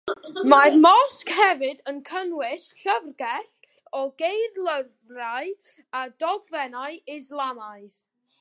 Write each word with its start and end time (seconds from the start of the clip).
Mae'r 0.51 0.75
mosg 0.83 1.33
hefyd 1.39 1.83
yn 1.91 1.99
cynnwys 2.07 2.63
llyfrgell 2.79 3.51
o 3.99 4.03
gyfeirlyfrau 4.23 5.55
a 6.01 6.05
dogfennau 6.25 7.01
Islamaidd. 7.19 8.05